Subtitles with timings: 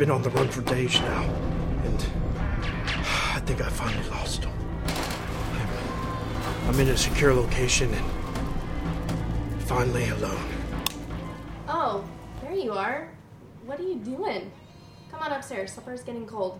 [0.00, 1.22] been on the run for days now,
[1.84, 2.06] and
[3.34, 4.52] I think I finally lost him.
[5.52, 10.48] I'm, I'm in a secure location and finally alone.
[11.68, 12.02] Oh,
[12.40, 13.10] there you are.
[13.66, 14.50] What are you doing?
[15.10, 15.70] Come on upstairs.
[15.70, 16.58] Supper's getting cold.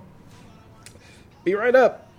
[1.42, 2.10] Be right up.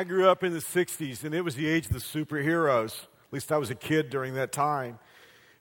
[0.00, 2.98] I grew up in the 60s, and it was the age of the superheroes.
[3.02, 4.98] At least I was a kid during that time.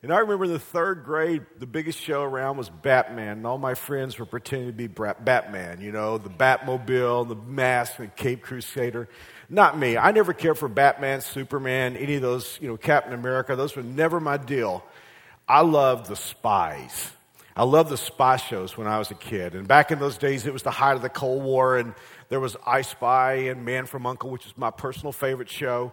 [0.02, 3.58] And I remember in the third grade, the biggest show around was Batman, and all
[3.58, 8.44] my friends were pretending to be Batman, you know, the Batmobile, the mask, the Caped
[8.44, 9.10] Crusader.
[9.50, 9.98] Not me.
[9.98, 13.58] I never cared for Batman, Superman, any of those, you know, Captain America.
[13.58, 14.86] Those were never my deal.
[15.50, 17.12] I loved the spies.
[17.60, 19.54] I loved the spy shows when I was a kid.
[19.54, 21.94] And back in those days, it was the height of the Cold War, and
[22.30, 25.92] there was I Spy and Man from U.N.C.L.E., which is my personal favorite show.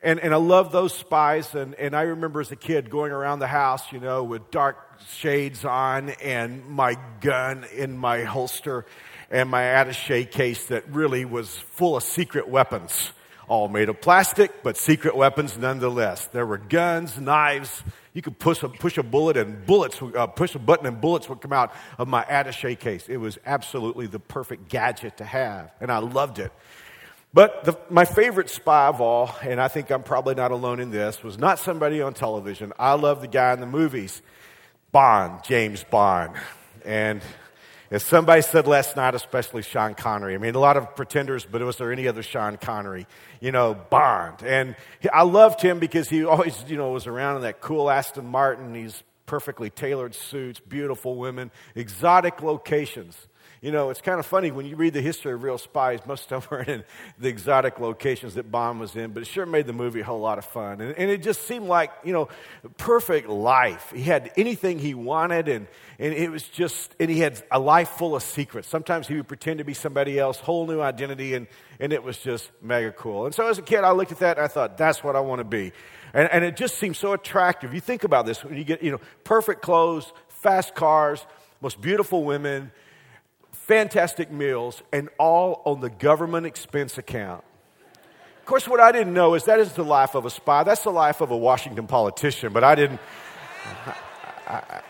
[0.00, 1.56] And, and I love those spies.
[1.56, 4.78] And, and I remember as a kid going around the house, you know, with dark
[5.16, 8.86] shades on and my gun in my holster
[9.28, 13.12] and my attache case that really was full of secret weapons.
[13.48, 16.26] All made of plastic, but secret weapons nonetheless.
[16.26, 17.82] There were guns, knives,
[18.18, 21.28] you could push a, push a bullet and bullets, uh, push a button and bullets
[21.28, 23.08] would come out of my attache case.
[23.08, 26.50] It was absolutely the perfect gadget to have, and I loved it.
[27.32, 30.90] But the, my favorite spy of all, and I think I'm probably not alone in
[30.90, 32.72] this, was not somebody on television.
[32.76, 34.20] I love the guy in the movies,
[34.90, 36.34] Bond, James Bond.
[36.84, 37.22] And
[37.90, 41.62] as somebody said last night, especially Sean Connery, I mean, a lot of pretenders, but
[41.62, 43.06] was there any other Sean Connery?
[43.40, 44.42] You know, Bond.
[44.42, 44.76] And
[45.12, 48.72] I loved him because he always, you know, was around in that cool Aston Martin,
[48.72, 53.16] these perfectly tailored suits, beautiful women, exotic locations.
[53.60, 56.30] You know, it's kind of funny when you read the history of real spies, most
[56.30, 56.84] of them were in
[57.18, 60.20] the exotic locations that Bond was in, but it sure made the movie a whole
[60.20, 60.80] lot of fun.
[60.80, 62.28] And, and it just seemed like, you know,
[62.76, 63.92] perfect life.
[63.94, 65.66] He had anything he wanted, and,
[65.98, 68.68] and it was just, and he had a life full of secrets.
[68.68, 71.48] Sometimes he would pretend to be somebody else, whole new identity, and,
[71.80, 73.26] and it was just mega cool.
[73.26, 75.20] And so as a kid, I looked at that and I thought, that's what I
[75.20, 75.72] want to be.
[76.14, 77.74] And, and it just seemed so attractive.
[77.74, 81.26] You think about this when you get, you know, perfect clothes, fast cars,
[81.60, 82.70] most beautiful women,
[83.68, 87.44] fantastic meals, and all on the government expense account.
[88.40, 90.64] Of course, what I didn't know is that is the life of a spy.
[90.64, 92.98] That's the life of a Washington politician, but I didn't.
[94.46, 94.80] I, I,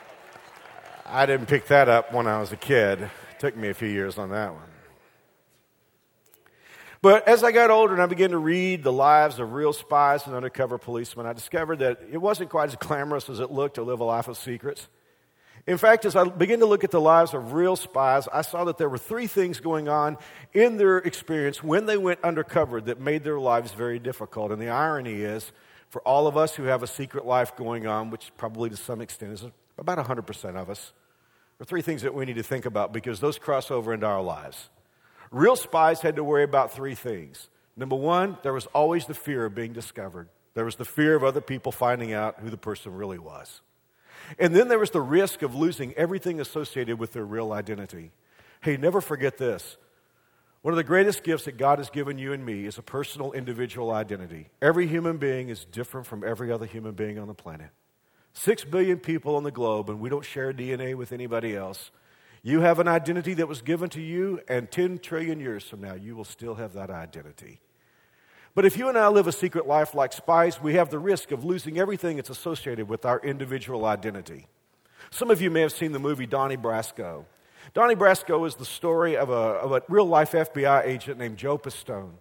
[1.04, 3.00] I didn't pick that up when I was a kid.
[3.00, 4.62] It took me a few years on that one.
[7.02, 10.26] But as I got older and I began to read the lives of real spies
[10.26, 13.82] and undercover policemen, I discovered that it wasn't quite as glamorous as it looked to
[13.82, 14.88] live a life of secrets.
[15.68, 18.64] In fact, as I began to look at the lives of real spies, I saw
[18.64, 20.16] that there were three things going on
[20.54, 24.50] in their experience when they went undercover that made their lives very difficult.
[24.50, 25.52] And the irony is,
[25.90, 29.02] for all of us who have a secret life going on, which probably to some
[29.02, 29.44] extent is
[29.76, 30.94] about 100% of us,
[31.58, 34.06] there are three things that we need to think about because those cross over into
[34.06, 34.70] our lives.
[35.30, 37.50] Real spies had to worry about three things.
[37.76, 40.30] Number one, there was always the fear of being discovered.
[40.54, 43.60] There was the fear of other people finding out who the person really was.
[44.38, 48.10] And then there was the risk of losing everything associated with their real identity.
[48.60, 49.76] Hey, never forget this.
[50.62, 53.32] One of the greatest gifts that God has given you and me is a personal
[53.32, 54.48] individual identity.
[54.60, 57.70] Every human being is different from every other human being on the planet.
[58.32, 61.90] Six billion people on the globe, and we don't share DNA with anybody else.
[62.42, 65.94] You have an identity that was given to you, and 10 trillion years from now,
[65.94, 67.60] you will still have that identity.
[68.54, 71.30] But if you and I live a secret life like spies, we have the risk
[71.30, 74.46] of losing everything that's associated with our individual identity.
[75.10, 77.24] Some of you may have seen the movie Donnie Brasco.
[77.74, 81.58] Donnie Brasco is the story of a, of a real life FBI agent named Joe
[81.58, 82.12] Pistone.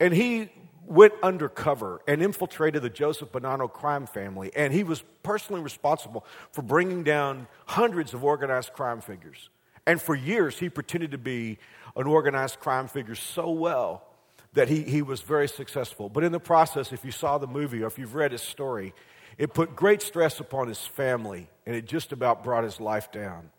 [0.00, 0.50] And he
[0.84, 4.50] went undercover and infiltrated the Joseph Bonanno crime family.
[4.56, 9.50] And he was personally responsible for bringing down hundreds of organized crime figures.
[9.86, 11.58] And for years, he pretended to be
[11.96, 14.07] an organized crime figure so well
[14.54, 16.08] that he, he was very successful.
[16.08, 18.94] But in the process, if you saw the movie or if you've read his story,
[19.36, 23.50] it put great stress upon his family and it just about brought his life down.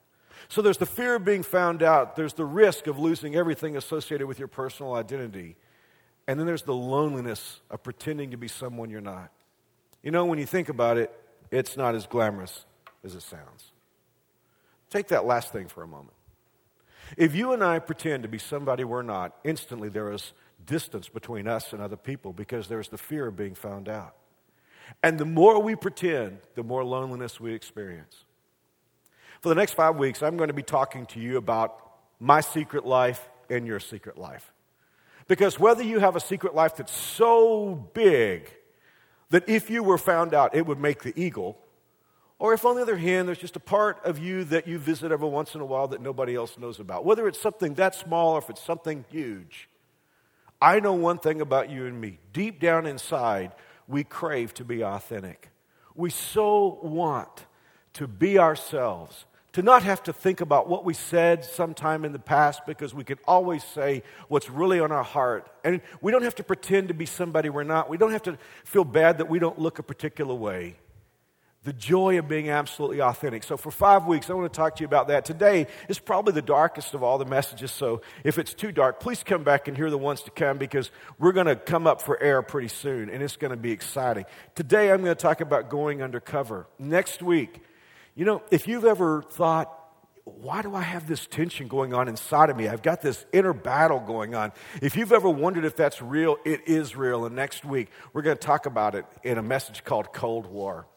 [0.47, 4.25] So there's the fear of being found out, there's the risk of losing everything associated
[4.25, 5.57] with your personal identity,
[6.27, 9.31] and then there's the loneliness of pretending to be someone you're not.
[10.01, 11.11] You know, when you think about it,
[11.51, 12.65] it's not as glamorous
[13.03, 13.71] as it sounds.
[14.89, 16.13] Take that last thing for a moment.
[17.17, 20.33] If you and I pretend to be somebody we're not, instantly there is
[20.65, 24.15] distance between us and other people because there's the fear of being found out.
[25.03, 28.25] And the more we pretend, the more loneliness we experience.
[29.41, 31.79] For the next five weeks, I'm going to be talking to you about
[32.19, 34.51] my secret life and your secret life.
[35.27, 38.51] Because whether you have a secret life that's so big
[39.29, 41.57] that if you were found out, it would make the eagle,
[42.39, 45.11] or if, on the other hand, there's just a part of you that you visit
[45.11, 48.33] every once in a while that nobody else knows about, whether it's something that small
[48.33, 49.68] or if it's something huge,
[50.61, 52.19] I know one thing about you and me.
[52.33, 53.53] Deep down inside,
[53.87, 55.49] we crave to be authentic.
[55.95, 57.45] We so want
[57.93, 62.19] to be ourselves, to not have to think about what we said sometime in the
[62.19, 65.49] past because we can always say what's really on our heart.
[65.63, 67.89] And we don't have to pretend to be somebody we're not.
[67.89, 70.75] We don't have to feel bad that we don't look a particular way
[71.63, 73.43] the joy of being absolutely authentic.
[73.43, 75.25] So, for five weeks, I want to talk to you about that.
[75.25, 77.71] Today is probably the darkest of all the messages.
[77.71, 80.89] So, if it's too dark, please come back and hear the ones to come because
[81.17, 84.25] we're going to come up for air pretty soon and it's going to be exciting.
[84.55, 86.67] Today, I'm going to talk about going undercover.
[86.77, 87.61] Next week,
[88.15, 89.75] you know, if you've ever thought,
[90.23, 92.69] why do I have this tension going on inside of me?
[92.69, 94.53] I've got this inner battle going on.
[94.81, 97.25] If you've ever wondered if that's real, it is real.
[97.25, 100.87] And next week, we're going to talk about it in a message called Cold War.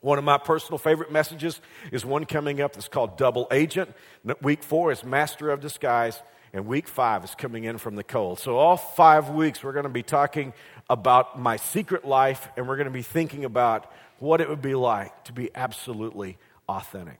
[0.00, 1.60] One of my personal favorite messages
[1.92, 3.94] is one coming up that's called Double Agent.
[4.40, 6.22] Week four is Master of Disguise,
[6.54, 8.38] and week five is coming in from the cold.
[8.38, 10.54] So, all five weeks, we're going to be talking
[10.88, 14.74] about my secret life, and we're going to be thinking about what it would be
[14.74, 17.18] like to be absolutely authentic.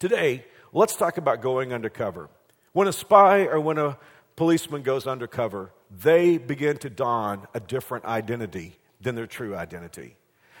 [0.00, 2.28] Today, let's talk about going undercover.
[2.72, 3.98] When a spy or when a
[4.34, 10.16] policeman goes undercover, they begin to don a different identity than their true identity.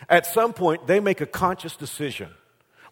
[0.08, 2.30] At some point, they make a conscious decision,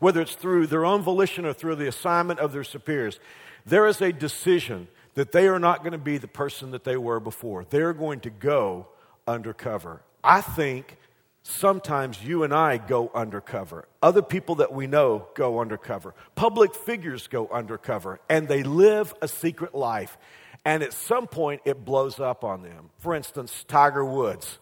[0.00, 3.20] whether it's through their own volition or through the assignment of their superiors.
[3.66, 6.96] There is a decision that they are not going to be the person that they
[6.96, 7.64] were before.
[7.64, 8.88] They're going to go
[9.26, 10.02] undercover.
[10.22, 10.96] I think
[11.42, 13.86] sometimes you and I go undercover.
[14.02, 16.14] Other people that we know go undercover.
[16.34, 20.18] Public figures go undercover, and they live a secret life.
[20.64, 22.90] And at some point, it blows up on them.
[22.98, 24.58] For instance, Tiger Woods.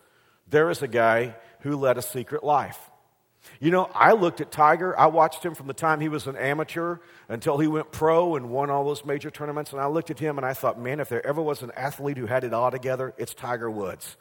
[0.49, 2.79] There is a guy who led a secret life.
[3.61, 4.99] You know, I looked at Tiger.
[4.99, 6.99] I watched him from the time he was an amateur
[7.29, 9.73] until he went pro and won all those major tournaments.
[9.73, 12.17] And I looked at him and I thought, man, if there ever was an athlete
[12.17, 14.17] who had it all together, it's Tiger Woods.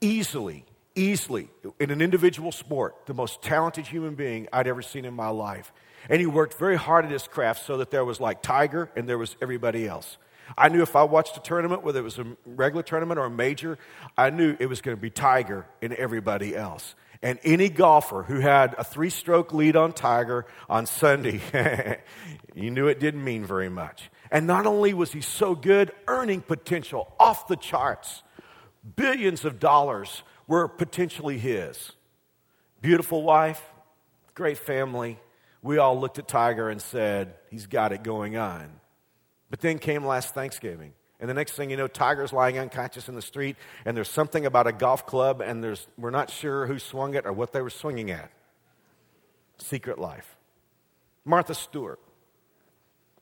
[0.00, 1.48] Easily, easily,
[1.78, 5.72] in an individual sport, the most talented human being I'd ever seen in my life.
[6.08, 9.08] And he worked very hard at his craft so that there was like Tiger and
[9.08, 10.16] there was everybody else.
[10.56, 13.30] I knew if I watched a tournament, whether it was a regular tournament or a
[13.30, 13.78] major,
[14.16, 16.94] I knew it was going to be Tiger and everybody else.
[17.22, 21.40] And any golfer who had a three stroke lead on Tiger on Sunday,
[22.54, 24.10] you knew it didn't mean very much.
[24.30, 28.22] And not only was he so good, earning potential off the charts,
[28.96, 31.92] billions of dollars were potentially his.
[32.80, 33.62] Beautiful wife,
[34.34, 35.18] great family.
[35.62, 38.79] We all looked at Tiger and said, he's got it going on.
[39.50, 40.92] But then came last Thanksgiving.
[41.18, 44.46] And the next thing you know, Tiger's lying unconscious in the street, and there's something
[44.46, 47.60] about a golf club, and there's, we're not sure who swung it or what they
[47.60, 48.30] were swinging at.
[49.58, 50.36] Secret life.
[51.26, 52.00] Martha Stewart.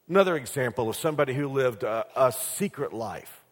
[0.09, 3.43] Another example of somebody who lived a, a secret life.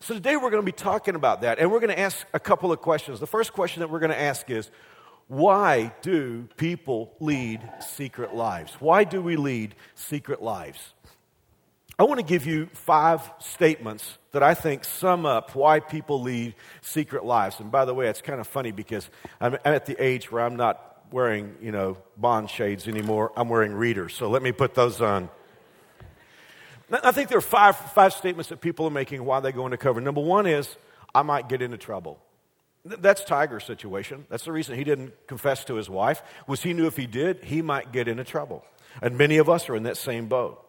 [0.00, 2.40] So today we're going to be talking about that, and we're going to ask a
[2.40, 3.18] couple of questions.
[3.18, 4.70] The first question that we're going to ask is
[5.26, 8.74] why do people lead secret lives?
[8.78, 10.92] Why do we lead secret lives?
[11.98, 16.54] I want to give you five statements that I think sum up why people lead
[16.82, 17.58] secret lives.
[17.58, 19.08] And by the way, it's kind of funny because
[19.40, 23.32] I'm at the age where I'm not wearing, you know, bond shades anymore.
[23.34, 24.14] I'm wearing readers.
[24.14, 25.30] So let me put those on.
[26.90, 29.78] I think there are five, five statements that people are making why they go into
[29.78, 30.00] cover.
[30.02, 30.76] Number one is,
[31.14, 32.18] I might get into trouble.
[32.84, 34.26] That's Tiger's situation.
[34.28, 37.42] That's the reason he didn't confess to his wife, was he knew if he did,
[37.42, 38.64] he might get into trouble.
[39.00, 40.62] And many of us are in that same boat.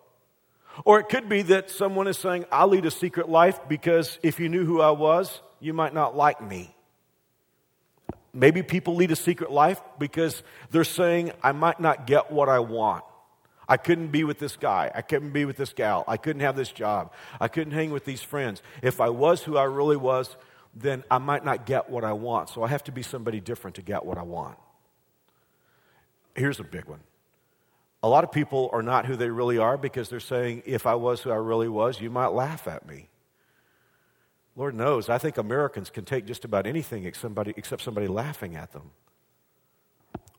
[0.86, 4.40] Or it could be that someone is saying, I'll lead a secret life because if
[4.40, 6.76] you knew who I was, you might not like me.
[8.34, 12.60] Maybe people lead a secret life because they're saying, I might not get what I
[12.60, 13.04] want.
[13.68, 14.92] I couldn't be with this guy.
[14.94, 16.06] I couldn't be with this gal.
[16.08, 17.12] I couldn't have this job.
[17.40, 18.62] I couldn't hang with these friends.
[18.82, 20.38] If I was who I really was,
[20.74, 22.50] then I might not get what I want.
[22.50, 24.58] So I have to be somebody different to get what I want.
[26.36, 27.00] Here's a big one
[28.08, 30.96] a lot of people are not who they really are because they're saying, if I
[30.96, 33.10] was who I really was, you might laugh at me.
[34.56, 38.56] Lord knows, I think Americans can take just about anything except somebody, except somebody laughing
[38.56, 38.92] at them.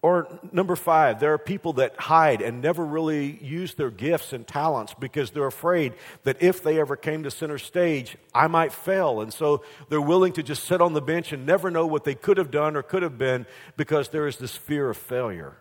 [0.01, 4.47] Or number five, there are people that hide and never really use their gifts and
[4.47, 9.21] talents because they're afraid that if they ever came to center stage, I might fail.
[9.21, 12.15] And so they're willing to just sit on the bench and never know what they
[12.15, 13.45] could have done or could have been
[13.77, 15.59] because there is this fear of failure.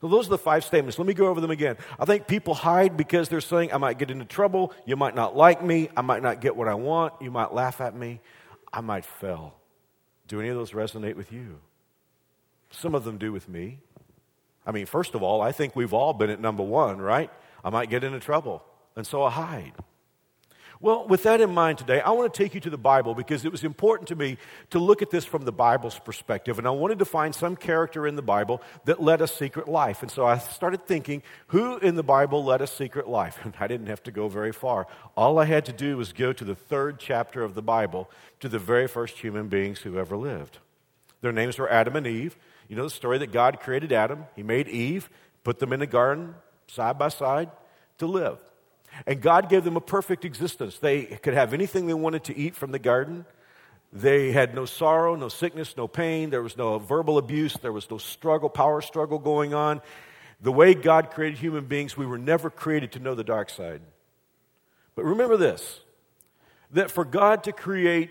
[0.00, 0.98] So those are the five statements.
[0.98, 1.76] Let me go over them again.
[1.98, 4.72] I think people hide because they're saying, I might get into trouble.
[4.86, 5.88] You might not like me.
[5.96, 7.14] I might not get what I want.
[7.20, 8.20] You might laugh at me.
[8.72, 9.54] I might fail.
[10.28, 11.58] Do any of those resonate with you?
[12.70, 13.80] Some of them do with me.
[14.66, 17.30] I mean, first of all, I think we've all been at number one, right?
[17.64, 18.62] I might get into trouble,
[18.94, 19.72] and so I hide.
[20.80, 23.44] Well, with that in mind today, I want to take you to the Bible because
[23.44, 24.38] it was important to me
[24.70, 26.56] to look at this from the Bible's perspective.
[26.58, 30.02] And I wanted to find some character in the Bible that led a secret life.
[30.02, 33.38] And so I started thinking, who in the Bible led a secret life?
[33.48, 34.86] And I didn't have to go very far.
[35.16, 38.48] All I had to do was go to the third chapter of the Bible, to
[38.48, 40.58] the very first human beings who ever lived.
[41.22, 42.36] Their names were Adam and Eve.
[42.68, 45.08] You know the story that God created Adam, He made Eve,
[45.44, 46.34] put them in the garden
[46.66, 47.50] side by side
[47.98, 48.38] to live.
[49.06, 50.78] And God gave them a perfect existence.
[50.78, 53.24] They could have anything they wanted to eat from the garden.
[53.92, 56.30] They had no sorrow, no sickness, no pain.
[56.30, 57.54] There was no verbal abuse.
[57.54, 59.80] There was no struggle, power struggle going on.
[60.40, 63.80] The way God created human beings, we were never created to know the dark side.
[64.94, 65.80] But remember this
[66.72, 68.10] that for God to create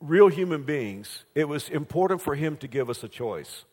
[0.00, 3.65] real human beings, it was important for him to give us a choice.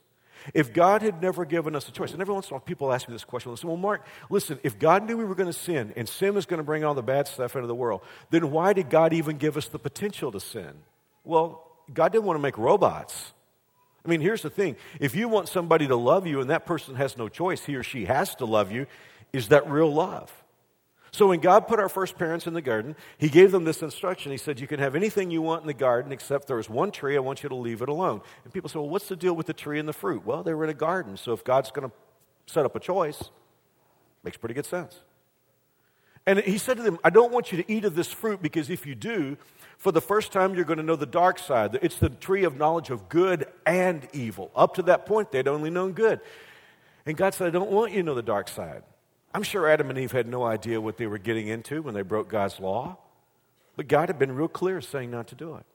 [0.54, 2.92] If God had never given us a choice, and every once in a while people
[2.92, 5.58] ask me this question, say, Well, Mark, listen, if God knew we were going to
[5.58, 8.52] sin and sin was going to bring all the bad stuff into the world, then
[8.52, 10.74] why did God even give us the potential to sin?
[11.24, 13.34] Well, God didn't want to make robots.
[14.06, 16.96] I mean, here's the thing if you want somebody to love you and that person
[16.96, 18.88] has no choice, he or she has to love you,
[19.32, 20.43] is that real love?
[21.14, 24.32] So when God put our first parents in the garden, He gave them this instruction.
[24.32, 26.92] He said, You can have anything you want in the garden except there is one
[26.92, 27.16] tree.
[27.16, 28.22] I want you to leave it alone.
[28.44, 30.26] And people say, Well, what's the deal with the tree and the fruit?
[30.26, 31.16] Well, they were in a garden.
[31.16, 31.96] So if God's going to
[32.48, 33.30] set up a choice,
[34.24, 35.02] makes pretty good sense.
[36.26, 38.72] And he said to them, I don't want you to eat of this fruit because
[38.72, 39.38] if you do,
[39.78, 41.78] for the first time you're going to know the dark side.
[41.82, 44.50] It's the tree of knowledge of good and evil.
[44.56, 46.22] Up to that point, they'd only known good.
[47.06, 48.84] And God said, I don't want you to know the dark side.
[49.34, 52.04] I'm sure Adam and Eve had no idea what they were getting into when they
[52.04, 52.98] broke God's law,
[53.76, 55.66] but God had been real clear saying not to do it.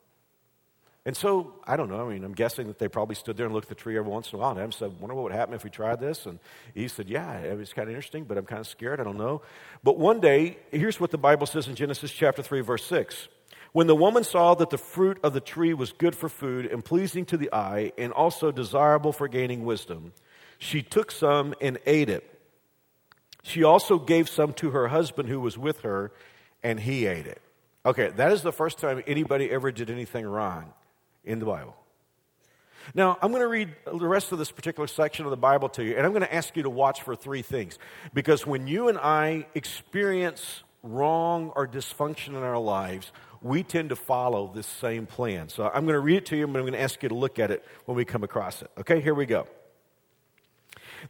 [1.05, 3.55] And so, I don't know, I mean, I'm guessing that they probably stood there and
[3.55, 4.51] looked at the tree every once in a while.
[4.51, 6.27] And Adam said, wonder what would happen if we tried this?
[6.27, 6.39] And
[6.75, 9.01] Eve said, yeah, it was kind of interesting, but I'm kind of scared.
[9.01, 9.41] I don't know.
[9.83, 13.29] But one day, here's what the Bible says in Genesis chapter 3, verse 6.
[13.73, 16.85] When the woman saw that the fruit of the tree was good for food and
[16.85, 20.13] pleasing to the eye and also desirable for gaining wisdom,
[20.59, 22.38] she took some and ate it.
[23.43, 26.13] She also gave some to her husband who was with her,
[26.63, 27.41] and he ate it.
[27.87, 30.73] Okay, that is the first time anybody ever did anything wrong
[31.25, 31.77] in the Bible.
[32.95, 35.85] Now, I'm going to read the rest of this particular section of the Bible to
[35.85, 37.79] you, and I'm going to ask you to watch for three things.
[38.15, 43.97] Because when you and I experience wrong or dysfunction in our lives, we tend to
[43.97, 45.49] follow this same plan.
[45.49, 47.15] So I'm going to read it to you, but I'm going to ask you to
[47.15, 48.71] look at it when we come across it.
[48.79, 49.47] Okay, here we go.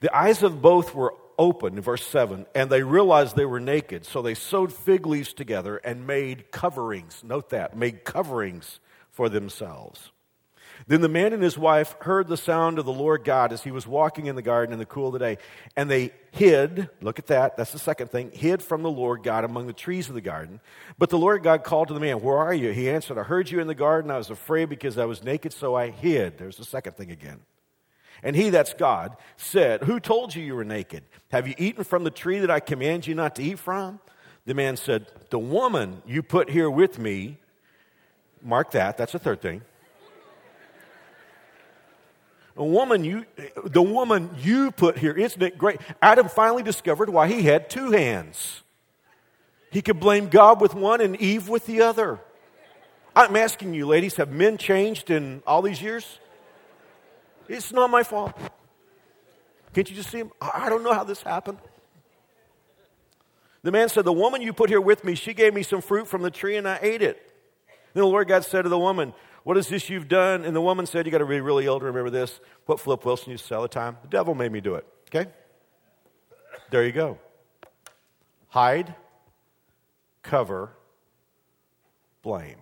[0.00, 4.04] The eyes of both were open, verse 7, and they realized they were naked.
[4.04, 7.23] So they sewed fig leaves together and made coverings.
[7.25, 8.80] Note that, made coverings
[9.11, 10.11] for themselves.
[10.87, 13.71] Then the man and his wife heard the sound of the Lord God as he
[13.71, 15.38] was walking in the garden in the cool of the day.
[15.76, 19.45] And they hid, look at that, that's the second thing, hid from the Lord God
[19.45, 20.61] among the trees of the garden.
[20.97, 22.71] But the Lord God called to the man, Where are you?
[22.71, 24.11] He answered, I heard you in the garden.
[24.11, 26.38] I was afraid because I was naked, so I hid.
[26.38, 27.40] There's the second thing again.
[28.22, 31.04] And he, that's God, said, Who told you you were naked?
[31.30, 34.00] Have you eaten from the tree that I command you not to eat from?
[34.44, 37.38] The man said, The woman you put here with me,
[38.42, 39.62] mark that, that's the third thing.
[42.56, 43.25] A woman you,
[43.64, 45.80] the woman you put here, isn't it great?
[46.02, 48.62] Adam finally discovered why he had two hands.
[49.70, 52.18] He could blame God with one and Eve with the other.
[53.14, 56.18] I'm asking you, ladies, have men changed in all these years?
[57.49, 58.35] It's not my fault.
[59.73, 60.31] Can't you just see him?
[60.40, 61.59] I don't know how this happened.
[63.62, 66.07] The man said, The woman you put here with me, she gave me some fruit
[66.07, 67.21] from the tree and I ate it.
[67.95, 69.14] Then the Lord God said to the woman,
[69.45, 70.45] What is this you've done?
[70.45, 72.40] And the woman said, You got to be really old to remember this.
[72.67, 73.97] What Flip Wilson used to say all the time?
[74.02, 74.87] The devil made me do it.
[75.09, 75.31] Okay?
[76.71, 77.19] There you go.
[78.49, 78.95] Hide,
[80.23, 80.71] cover,
[82.23, 82.57] blame.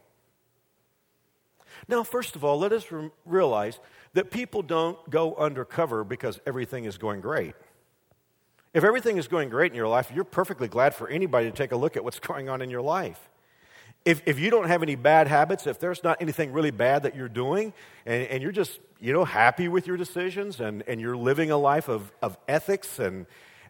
[1.88, 3.78] Now, first of all, let us re- realize
[4.14, 7.54] that people don't go undercover because everything is going great.
[8.74, 11.72] If everything is going great in your life, you're perfectly glad for anybody to take
[11.72, 13.28] a look at what's going on in your life.
[14.04, 17.16] if, if you don't have any bad habits, if there's not anything really bad that
[17.16, 17.72] you're doing,
[18.04, 21.56] and, and you're just, you know, happy with your decisions and, and you're living a
[21.56, 23.26] life of, of ethics and,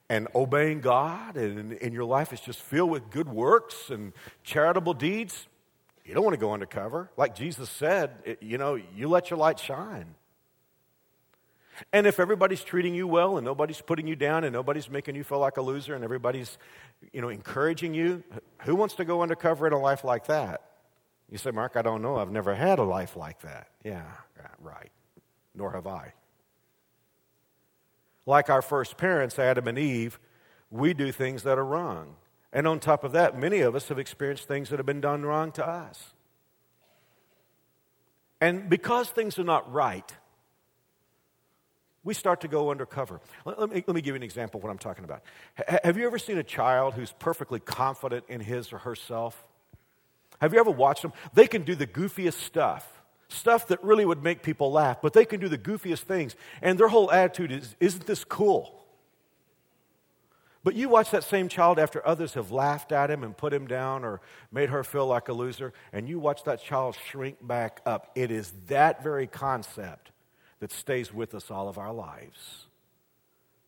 [0.08, 4.12] and obeying God, and, and your life is just filled with good works and
[4.44, 5.48] charitable deeds,
[6.06, 7.10] you don't want to go undercover.
[7.16, 10.14] Like Jesus said, you know, you let your light shine.
[11.92, 15.24] And if everybody's treating you well and nobody's putting you down and nobody's making you
[15.24, 16.56] feel like a loser and everybody's,
[17.12, 18.22] you know, encouraging you,
[18.62, 20.62] who wants to go undercover in a life like that?
[21.30, 22.16] You say, Mark, I don't know.
[22.16, 23.68] I've never had a life like that.
[23.84, 24.04] Yeah,
[24.60, 24.90] right.
[25.54, 26.14] Nor have I.
[28.24, 30.18] Like our first parents, Adam and Eve,
[30.70, 32.16] we do things that are wrong.
[32.52, 35.22] And on top of that, many of us have experienced things that have been done
[35.22, 36.12] wrong to us.
[38.40, 40.10] And because things are not right,
[42.04, 43.20] we start to go undercover.
[43.44, 45.22] Let, me, let me give you an example of what I'm talking about.
[45.58, 49.44] H- have you ever seen a child who's perfectly confident in his or herself?
[50.40, 51.12] Have you ever watched them?
[51.34, 55.24] They can do the goofiest stuff, stuff that really would make people laugh, but they
[55.24, 56.36] can do the goofiest things.
[56.62, 58.85] And their whole attitude is, Isn't this cool?
[60.66, 63.68] But you watch that same child after others have laughed at him and put him
[63.68, 64.20] down or
[64.50, 68.10] made her feel like a loser, and you watch that child shrink back up.
[68.16, 70.10] It is that very concept
[70.58, 72.64] that stays with us all of our lives.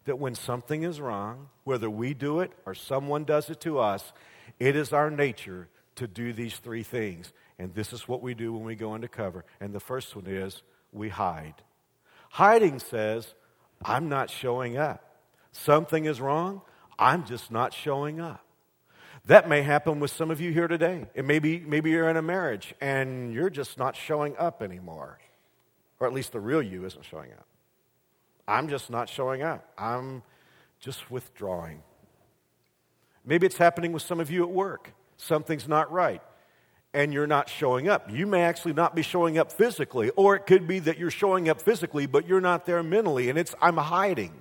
[0.07, 4.13] That when something is wrong, whether we do it or someone does it to us,
[4.59, 7.33] it is our nature to do these three things.
[7.61, 9.45] And this is what we do when we go undercover.
[9.61, 11.63] And the first one is we hide.
[12.31, 13.35] Hiding says,
[13.85, 15.05] I'm not showing up.
[15.53, 16.63] Something is wrong,
[16.99, 18.45] I'm just not showing up.
[19.27, 21.07] That may happen with some of you here today.
[21.15, 25.19] And maybe, maybe you're in a marriage and you're just not showing up anymore
[26.01, 27.47] or at least the real you isn't showing up.
[28.47, 29.73] I'm just not showing up.
[29.77, 30.23] I'm
[30.81, 31.83] just withdrawing.
[33.25, 34.93] Maybe it's happening with some of you at work.
[35.17, 36.23] Something's not right,
[36.95, 38.11] and you're not showing up.
[38.11, 41.49] You may actually not be showing up physically, or it could be that you're showing
[41.49, 44.33] up physically, but you're not there mentally, and it's, I'm hiding.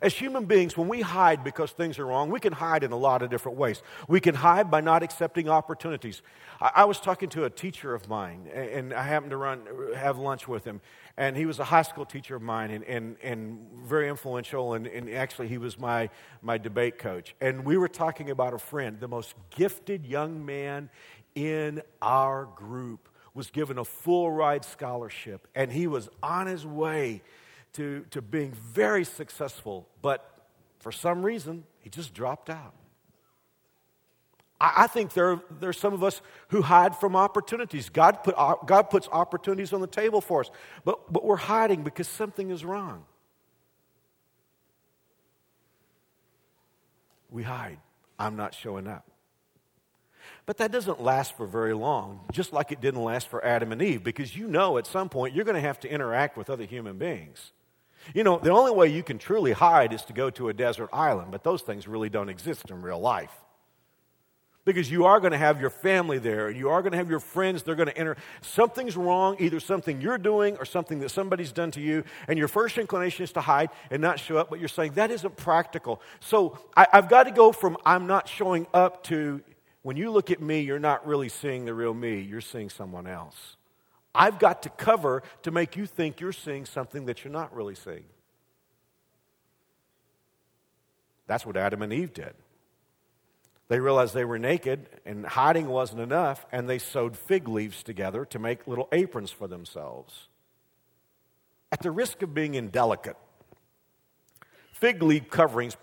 [0.00, 2.96] As human beings, when we hide because things are wrong, we can hide in a
[2.96, 3.82] lot of different ways.
[4.06, 6.22] We can hide by not accepting opportunities.
[6.60, 9.66] I, I was talking to a teacher of mine, and, and I happened to run,
[9.96, 10.80] have lunch with him,
[11.16, 14.86] and he was a high school teacher of mine and, and, and very influential, and,
[14.86, 16.10] and actually, he was my,
[16.42, 17.34] my debate coach.
[17.40, 20.90] And we were talking about a friend, the most gifted young man
[21.34, 27.22] in our group was given a full ride scholarship, and he was on his way
[27.78, 30.28] to, to being very successful, but
[30.80, 32.74] for some reason, he just dropped out.
[34.60, 37.88] I, I think there, there are some of us who hide from opportunities.
[37.88, 40.50] God, put, uh, God puts opportunities on the table for us,
[40.84, 43.04] but, but we're hiding because something is wrong.
[47.30, 47.78] We hide.
[48.18, 49.08] I'm not showing up.
[50.46, 53.80] But that doesn't last for very long, just like it didn't last for Adam and
[53.80, 56.64] Eve, because you know at some point you're going to have to interact with other
[56.64, 57.52] human beings.
[58.14, 60.90] You know, the only way you can truly hide is to go to a desert
[60.92, 63.32] island, but those things really don't exist in real life.
[64.64, 67.20] Because you are going to have your family there, you are going to have your
[67.20, 68.16] friends, they're going to enter.
[68.42, 72.48] Something's wrong, either something you're doing or something that somebody's done to you, and your
[72.48, 76.02] first inclination is to hide and not show up, but you're saying, that isn't practical.
[76.20, 79.42] So I, I've got to go from I'm not showing up to
[79.82, 83.06] when you look at me, you're not really seeing the real me, you're seeing someone
[83.06, 83.57] else.
[84.14, 87.74] I've got to cover to make you think you're seeing something that you're not really
[87.74, 88.04] seeing.
[91.26, 92.34] That's what Adam and Eve did.
[93.68, 98.24] They realized they were naked and hiding wasn't enough, and they sewed fig leaves together
[98.26, 100.28] to make little aprons for themselves.
[101.70, 103.16] At the risk of being indelicate,
[104.72, 105.76] fig leaf coverings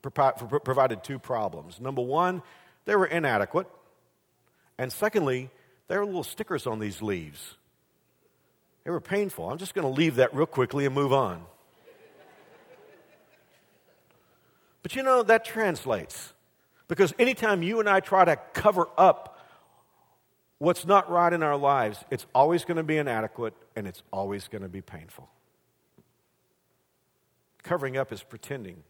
[0.00, 1.80] provided two problems.
[1.80, 2.42] Number one,
[2.86, 3.68] they were inadequate.
[4.78, 5.50] And secondly,
[5.92, 7.58] there were little stickers on these leaves.
[8.82, 9.50] They were painful.
[9.50, 11.44] I'm just going to leave that real quickly and move on.
[14.82, 16.32] But you know, that translates.
[16.88, 19.38] Because anytime you and I try to cover up
[20.56, 24.48] what's not right in our lives, it's always going to be inadequate and it's always
[24.48, 25.28] going to be painful.
[27.64, 28.82] Covering up is pretending.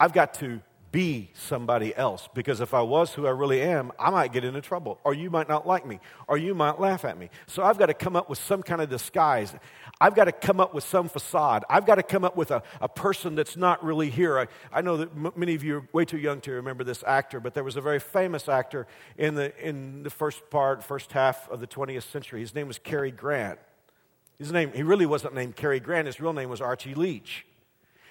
[0.00, 0.62] I've got to
[0.92, 4.60] be somebody else because if I was who I really am, I might get into
[4.60, 7.30] trouble, or you might not like me, or you might laugh at me.
[7.46, 9.54] So I've got to come up with some kind of disguise.
[10.00, 11.64] I've got to come up with some facade.
[11.70, 14.38] I've got to come up with a, a person that's not really here.
[14.38, 17.04] I, I know that m- many of you are way too young to remember this
[17.06, 21.12] actor, but there was a very famous actor in the, in the first part, first
[21.12, 22.40] half of the 20th century.
[22.40, 23.58] His name was Cary Grant.
[24.38, 27.44] His name, he really wasn't named Cary Grant, his real name was Archie Leach.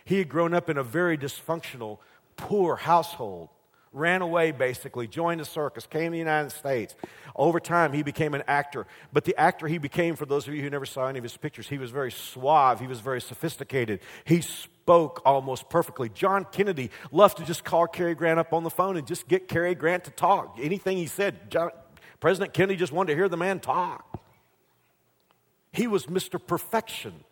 [0.05, 1.99] He had grown up in a very dysfunctional
[2.39, 3.49] poor household
[3.91, 6.95] ran away basically, joined a circus, came to the United States.
[7.35, 8.85] Over time, he became an actor.
[9.11, 11.37] But the actor he became, for those of you who never saw any of his
[11.37, 13.99] pictures, he was very suave, he was very sophisticated.
[14.25, 16.09] He spoke almost perfectly.
[16.09, 19.47] John Kennedy loved to just call Cary Grant up on the phone and just get
[19.47, 20.57] Cary Grant to talk.
[20.61, 21.71] Anything he said, John,
[22.19, 24.19] President Kennedy just wanted to hear the man talk.
[25.71, 26.39] He was Mr.
[26.45, 27.23] Perfection.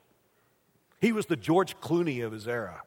[1.01, 2.81] He was the George Clooney of his era.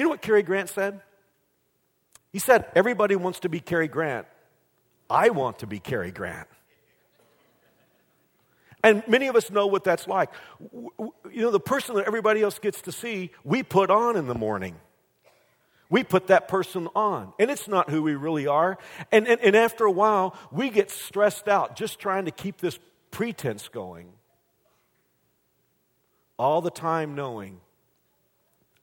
[0.00, 1.02] You know what Cary Grant said?
[2.32, 4.26] He said, Everybody wants to be Cary Grant.
[5.10, 6.48] I want to be Cary Grant.
[8.82, 10.30] And many of us know what that's like.
[10.72, 14.34] You know, the person that everybody else gets to see, we put on in the
[14.34, 14.76] morning.
[15.90, 18.78] We put that person on, and it's not who we really are.
[19.12, 22.78] And, and, and after a while, we get stressed out just trying to keep this
[23.10, 24.08] pretense going.
[26.38, 27.60] All the time knowing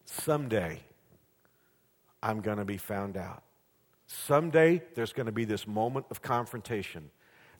[0.05, 0.83] someday
[2.27, 3.41] I'm going to be found out.
[4.05, 7.09] Someday there's going to be this moment of confrontation.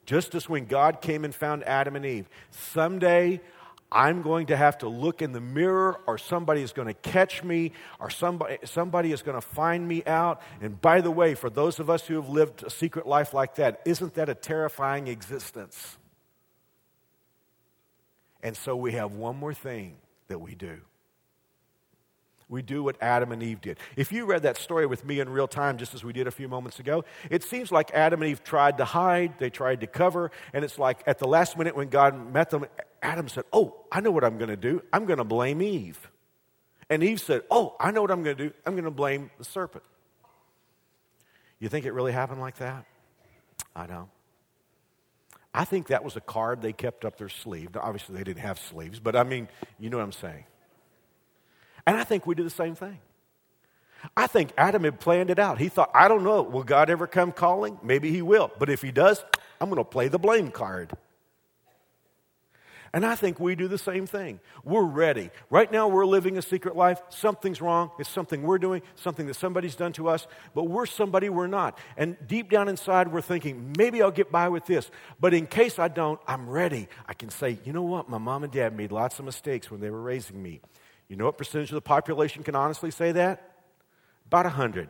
[0.06, 3.39] Just as when God came and found Adam and Eve, someday
[3.89, 7.43] I'm going to have to look in the mirror, or somebody is going to catch
[7.43, 10.41] me, or somebody, somebody is going to find me out.
[10.60, 13.56] And by the way, for those of us who have lived a secret life like
[13.56, 15.97] that, isn't that a terrifying existence?
[18.43, 19.95] And so we have one more thing
[20.27, 20.82] that we do
[22.49, 23.77] we do what Adam and Eve did.
[23.95, 26.31] If you read that story with me in real time, just as we did a
[26.31, 29.88] few moments ago, it seems like Adam and Eve tried to hide, they tried to
[29.88, 32.65] cover, and it's like at the last minute when God met them,
[33.01, 34.81] Adam said, Oh, I know what I'm going to do.
[34.93, 36.10] I'm going to blame Eve.
[36.89, 38.53] And Eve said, Oh, I know what I'm going to do.
[38.65, 39.83] I'm going to blame the serpent.
[41.60, 42.86] You think it really happened like that?
[43.75, 44.10] I know.
[45.53, 47.69] I think that was a card they kept up their sleeve.
[47.75, 49.47] Obviously, they didn't have sleeves, but I mean,
[49.79, 50.45] you know what I'm saying.
[51.88, 53.00] And I think we do the same thing.
[54.15, 55.58] I think Adam had planned it out.
[55.58, 57.80] He thought, I don't know, will God ever come calling?
[57.82, 58.52] Maybe he will.
[58.60, 59.23] But if he does,
[59.60, 60.91] I'm going to play the blame card.
[62.93, 64.39] And I think we do the same thing.
[64.63, 65.30] We're ready.
[65.50, 67.02] Right now, we're living a secret life.
[67.10, 67.91] Something's wrong.
[68.00, 71.78] It's something we're doing, something that somebody's done to us, but we're somebody we're not.
[71.95, 74.89] And deep down inside, we're thinking, maybe I'll get by with this.
[75.19, 76.88] But in case I don't, I'm ready.
[77.08, 78.10] I can say, you know what?
[78.10, 80.62] My mom and dad made lots of mistakes when they were raising me.
[81.07, 83.55] You know what percentage of the population can honestly say that?
[84.25, 84.89] About 100.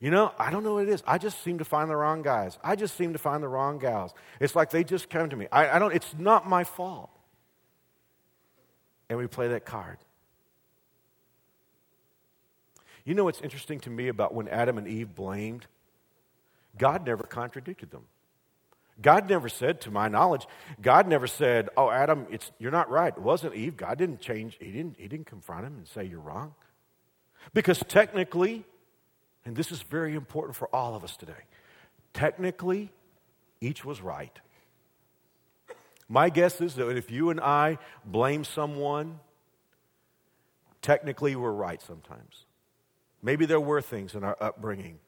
[0.00, 1.02] You know, I don't know what it is.
[1.06, 2.58] I just seem to find the wrong guys.
[2.62, 4.12] I just seem to find the wrong gals.
[4.38, 5.48] It's like they just come to me.
[5.50, 7.10] I, I don't, it's not my fault.
[9.08, 9.98] And we play that card.
[13.04, 15.66] You know what's interesting to me about when Adam and Eve blamed?
[16.76, 18.04] God never contradicted them.
[19.00, 20.46] God never said, to my knowledge,
[20.82, 23.12] God never said, Oh, Adam, it's, you're not right.
[23.16, 23.76] It wasn't Eve.
[23.76, 26.54] God didn't change, he didn't, he didn't confront him and say, You're wrong.
[27.54, 28.64] Because technically,
[29.44, 31.44] and this is very important for all of us today,
[32.12, 32.90] technically,
[33.60, 34.36] each was right.
[36.08, 39.20] My guess is that if you and I blame someone,
[40.82, 42.46] technically we're right sometimes.
[43.22, 44.98] Maybe there were things in our upbringing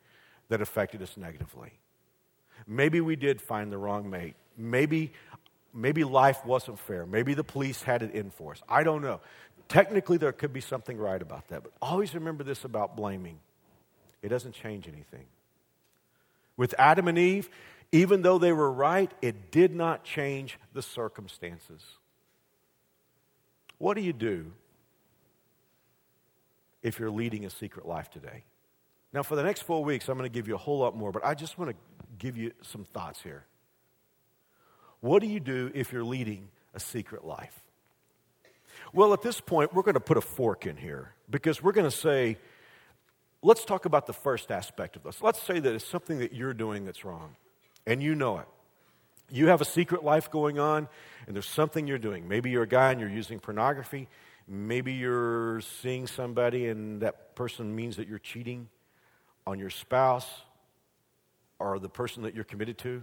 [0.48, 1.80] that affected us negatively.
[2.66, 4.35] Maybe we did find the wrong mate.
[4.57, 5.12] Maybe,
[5.75, 7.07] maybe life wasn't fair.
[7.07, 8.62] Maybe the police had it in for us.
[8.68, 9.20] I don't know.
[9.68, 11.62] Technically, there could be something right about that.
[11.62, 13.38] But always remember this about blaming
[14.23, 15.27] it doesn't change anything.
[16.57, 17.49] With Adam and Eve,
[17.92, 21.83] even though they were right, it did not change the circumstances.
[23.79, 24.53] What do you do
[26.83, 28.44] if you're leading a secret life today?
[29.12, 31.11] Now, for the next four weeks, I'm going to give you a whole lot more,
[31.11, 31.77] but I just want to
[32.20, 33.44] give you some thoughts here.
[35.00, 37.59] What do you do if you're leading a secret life?
[38.92, 41.90] Well, at this point, we're going to put a fork in here because we're going
[41.90, 42.37] to say,
[43.42, 45.22] let's talk about the first aspect of this.
[45.22, 47.35] Let's say that it's something that you're doing that's wrong,
[47.87, 48.46] and you know it.
[49.33, 50.88] You have a secret life going on,
[51.26, 52.28] and there's something you're doing.
[52.28, 54.09] Maybe you're a guy and you're using pornography.
[54.46, 58.68] Maybe you're seeing somebody, and that person means that you're cheating
[59.46, 60.28] on your spouse
[61.61, 63.03] or the person that you're committed to.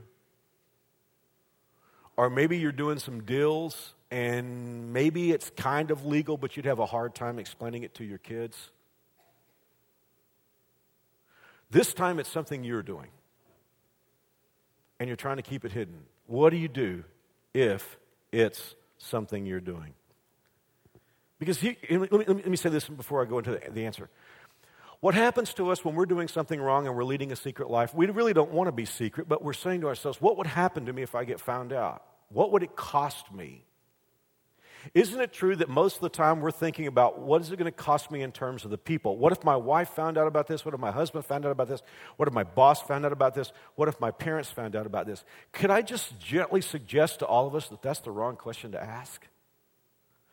[2.17, 6.79] Or maybe you're doing some deals and maybe it's kind of legal, but you'd have
[6.79, 8.71] a hard time explaining it to your kids.
[11.69, 13.09] This time it's something you're doing
[14.99, 16.03] and you're trying to keep it hidden.
[16.25, 17.03] What do you do
[17.53, 17.97] if
[18.31, 19.93] it's something you're doing?
[21.39, 24.09] Because he, let, me, let, me, say this before I go into the, the answer.
[24.99, 27.93] What happens to us when we're doing something wrong and we're leading a secret life?
[27.93, 30.87] We really don't want to be secret, but we're saying to ourselves, what would happen
[30.87, 32.03] to me if I get found out?
[32.29, 33.63] What would it cost me?
[34.93, 37.65] Isn't it true that most of the time we're thinking about what is it going
[37.65, 39.17] to cost me in terms of the people?
[39.17, 40.63] What if my wife found out about this?
[40.65, 41.81] What if my husband found out about this?
[42.15, 43.51] What if my boss found out about this?
[43.75, 45.23] What if my parents found out about this?
[45.51, 48.81] Could I just gently suggest to all of us that that's the wrong question to
[48.81, 49.27] ask?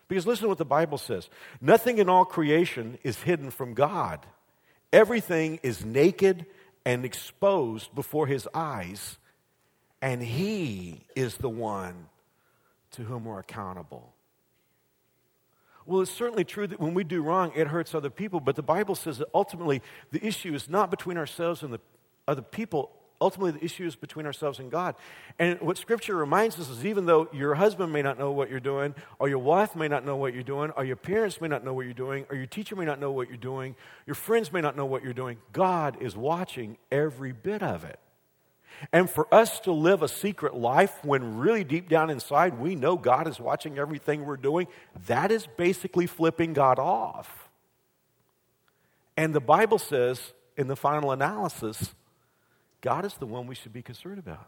[0.07, 1.29] Because listen to what the Bible says
[1.61, 4.25] nothing in all creation is hidden from God,
[4.91, 6.45] everything is naked
[6.85, 9.17] and exposed before His eyes,
[10.01, 12.07] and He is the one
[12.91, 14.13] to whom we're accountable.
[15.85, 18.63] Well, it's certainly true that when we do wrong, it hurts other people, but the
[18.63, 21.79] Bible says that ultimately the issue is not between ourselves and the
[22.27, 22.91] other people.
[23.25, 24.93] Ultimately, the issue is between ourselves and God.
[25.39, 28.59] And what Scripture reminds us is even though your husband may not know what you're
[28.59, 31.63] doing, or your wife may not know what you're doing, or your parents may not
[31.63, 34.53] know what you're doing, or your teacher may not know what you're doing, your friends
[34.53, 37.99] may not know what you're doing, God is watching every bit of it.
[38.93, 42.95] And for us to live a secret life when really deep down inside we know
[42.95, 44.67] God is watching everything we're doing,
[45.07, 47.49] that is basically flipping God off.
[49.17, 50.21] And the Bible says
[50.55, 51.95] in the final analysis,
[52.85, 54.47] God is the one we should be concerned about.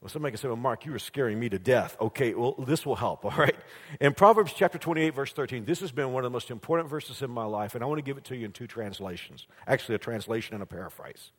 [0.00, 1.98] Well, somebody can say, Well, Mark, you were scaring me to death.
[2.00, 3.54] Okay, well, this will help, all right?
[4.00, 7.20] In Proverbs chapter 28, verse 13, this has been one of the most important verses
[7.20, 9.46] in my life, and I want to give it to you in two translations.
[9.66, 11.30] Actually, a translation and a paraphrase.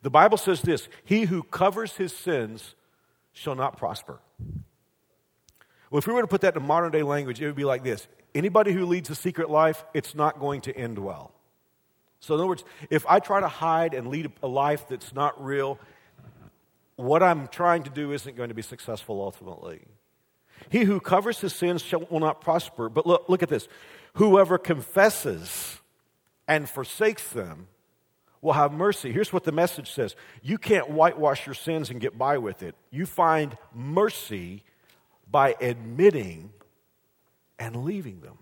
[0.00, 2.74] The Bible says this He who covers his sins
[3.34, 4.18] shall not prosper.
[5.90, 7.84] Well, if we were to put that in modern day language, it would be like
[7.84, 11.34] this anybody who leads a secret life, it's not going to end well.
[12.20, 15.42] So, in other words, if I try to hide and lead a life that's not
[15.42, 15.78] real,
[16.96, 19.82] what I'm trying to do isn't going to be successful ultimately.
[20.70, 22.88] He who covers his sins shall, will not prosper.
[22.88, 23.68] But look, look at this.
[24.14, 25.78] Whoever confesses
[26.48, 27.68] and forsakes them
[28.40, 29.12] will have mercy.
[29.12, 32.74] Here's what the message says You can't whitewash your sins and get by with it.
[32.90, 34.64] You find mercy
[35.30, 36.52] by admitting
[37.58, 38.38] and leaving them.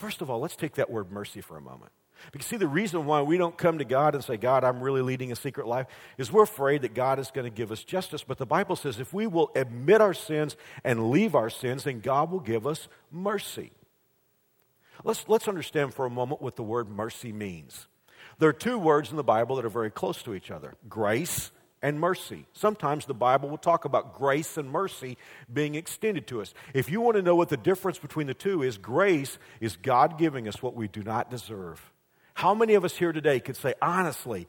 [0.00, 1.92] First of all, let's take that word mercy for a moment.
[2.32, 5.02] Because, see, the reason why we don't come to God and say, God, I'm really
[5.02, 5.86] leading a secret life,
[6.16, 8.24] is we're afraid that God is going to give us justice.
[8.24, 12.00] But the Bible says if we will admit our sins and leave our sins, then
[12.00, 13.72] God will give us mercy.
[15.04, 17.86] Let's, let's understand for a moment what the word mercy means.
[18.38, 21.50] There are two words in the Bible that are very close to each other grace
[21.82, 22.46] and mercy.
[22.52, 25.16] Sometimes the Bible will talk about grace and mercy
[25.52, 26.52] being extended to us.
[26.74, 30.18] If you want to know what the difference between the two is, grace is God
[30.18, 31.90] giving us what we do not deserve.
[32.34, 34.46] How many of us here today could say, honestly,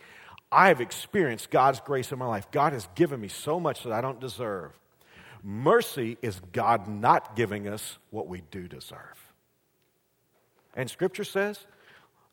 [0.52, 2.52] I have experienced God's grace in my life?
[2.52, 4.72] God has given me so much that I don't deserve.
[5.44, 9.32] Mercy is God not giving us what we do deserve.
[10.76, 11.66] And Scripture says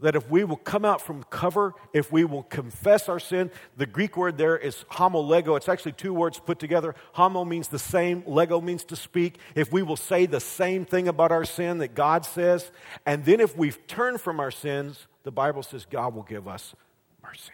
[0.01, 3.87] that if we will come out from cover, if we will confess our sin, the
[3.87, 5.57] Greek word there is homolego.
[5.57, 6.95] It's actually two words put together.
[7.13, 9.39] Homo means the same, lego means to speak.
[9.57, 12.71] If we will say the same thing about our sin that God says,
[13.07, 16.75] and then if we've turned from our sins, the Bible says God will give us
[17.23, 17.53] mercy.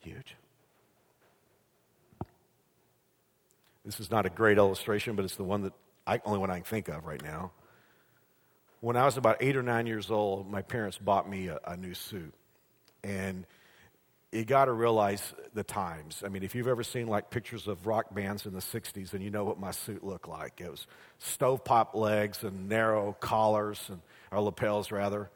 [0.00, 0.36] Huge.
[3.84, 5.72] This is not a great illustration, but it's the one that
[6.06, 7.50] I, only one I can think of right now
[8.80, 11.76] when I was about eight or nine years old, my parents bought me a, a
[11.76, 12.32] new suit.
[13.02, 13.44] And
[14.32, 16.22] you got to realize the times.
[16.24, 19.22] I mean, if you've ever seen like pictures of rock bands in the 60s, then
[19.22, 20.60] you know what my suit looked like.
[20.60, 20.86] It was
[21.20, 25.30] stovetop legs and narrow collars, and, or lapels rather.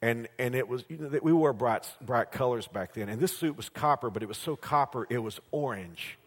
[0.00, 3.08] And, and it was, you know, we wore bright, bright colors back then.
[3.08, 6.18] And this suit was copper, but it was so copper, it was orange.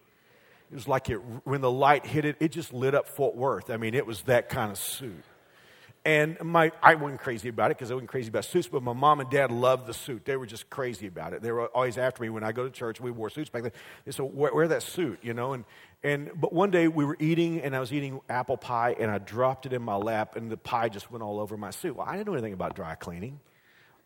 [0.70, 3.70] It was like it, when the light hit it, it just lit up Fort Worth.
[3.70, 5.24] I mean, it was that kind of suit.
[6.02, 8.94] And my, I wasn't crazy about it because I wasn't crazy about suits, but my
[8.94, 10.24] mom and dad loved the suit.
[10.24, 11.42] They were just crazy about it.
[11.42, 13.00] They were always after me when I go to church.
[13.00, 13.72] We wore suits back then.
[14.06, 15.52] They said, wear, wear that suit, you know.
[15.52, 15.64] And,
[16.02, 19.18] and, but one day we were eating, and I was eating apple pie, and I
[19.18, 21.96] dropped it in my lap, and the pie just went all over my suit.
[21.96, 23.38] Well, I didn't know anything about dry cleaning.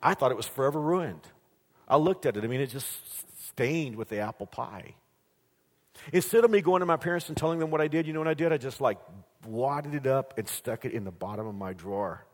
[0.02, 1.28] I thought it was forever ruined.
[1.86, 2.42] I looked at it.
[2.42, 2.88] I mean, it just
[3.46, 4.96] stained with the apple pie.
[6.12, 8.18] Instead of me going to my parents and telling them what I did, you know
[8.18, 8.52] what I did?
[8.52, 8.98] I just like
[9.44, 12.24] wadded it up and stuck it in the bottom of my drawer.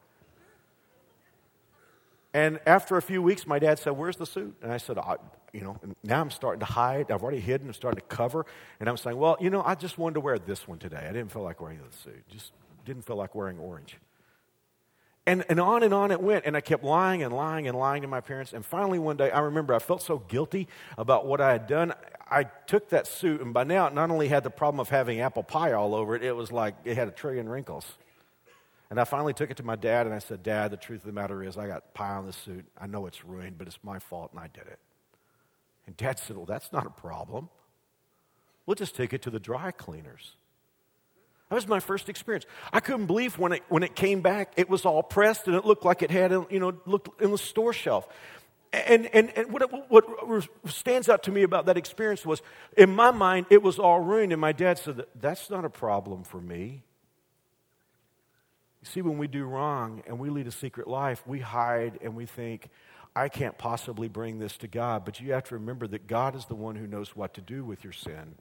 [2.32, 4.56] And after a few weeks, my dad said, Where's the suit?
[4.62, 5.16] And I said, I,
[5.52, 7.10] You know, now I'm starting to hide.
[7.10, 7.68] I've already hidden.
[7.68, 8.46] I'm starting to cover.
[8.78, 11.06] And I'm saying, Well, you know, I just wanted to wear this one today.
[11.08, 12.22] I didn't feel like wearing the suit.
[12.28, 12.52] Just
[12.84, 13.96] didn't feel like wearing orange.
[15.30, 16.44] And, and on and on it went.
[16.44, 18.52] And I kept lying and lying and lying to my parents.
[18.52, 20.66] And finally, one day, I remember I felt so guilty
[20.98, 21.94] about what I had done.
[22.28, 25.20] I took that suit, and by now it not only had the problem of having
[25.20, 27.86] apple pie all over it, it was like it had a trillion wrinkles.
[28.90, 31.06] And I finally took it to my dad, and I said, Dad, the truth of
[31.06, 32.66] the matter is I got pie on the suit.
[32.76, 34.80] I know it's ruined, but it's my fault, and I did it.
[35.86, 37.50] And Dad said, Well, that's not a problem.
[38.66, 40.34] We'll just take it to the dry cleaners.
[41.50, 42.46] That was my first experience.
[42.72, 45.64] I couldn't believe when it, when it came back, it was all pressed and it
[45.64, 48.06] looked like it had, you know, looked in the store shelf.
[48.72, 52.40] And, and, and what, what stands out to me about that experience was,
[52.76, 54.30] in my mind, it was all ruined.
[54.30, 56.84] And my dad said, That's not a problem for me.
[58.80, 62.14] You see, when we do wrong and we lead a secret life, we hide and
[62.14, 62.68] we think,
[63.14, 65.04] I can't possibly bring this to God.
[65.04, 67.64] But you have to remember that God is the one who knows what to do
[67.64, 68.36] with your sin.